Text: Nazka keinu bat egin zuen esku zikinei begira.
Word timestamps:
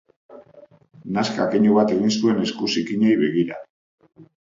Nazka 1.17 1.45
keinu 1.53 1.77
bat 1.77 1.95
egin 1.99 2.17
zuen 2.17 2.43
esku 2.49 2.73
zikinei 2.77 3.15
begira. 3.25 3.65